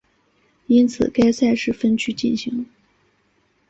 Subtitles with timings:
[0.65, 2.65] 因此该赛事分区进行。